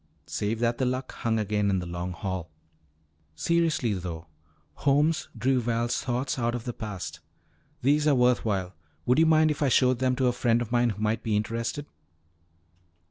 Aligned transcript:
Save 0.25 0.57
that 0.61 0.79
the 0.79 0.85
Luck 0.85 1.11
hung 1.11 1.37
again 1.37 1.69
in 1.69 1.77
the 1.77 1.85
Long 1.85 2.11
Hall. 2.13 2.49
"Seriously, 3.35 3.93
though," 3.93 4.25
Holmes 4.77 5.29
drew 5.37 5.61
Val's 5.61 6.01
thoughts 6.01 6.39
out 6.39 6.55
of 6.55 6.63
the 6.63 6.73
past, 6.73 7.19
"these 7.83 8.07
are 8.07 8.15
worth 8.15 8.43
while. 8.43 8.73
Would 9.05 9.19
you 9.19 9.27
mind 9.27 9.51
if 9.51 9.61
I 9.61 9.69
showed 9.69 9.99
them 9.99 10.15
to 10.15 10.25
a 10.25 10.31
friend 10.31 10.59
of 10.59 10.71
mine 10.71 10.89
who 10.89 11.01
might 11.03 11.21
be 11.21 11.35
interested?" 11.37 11.85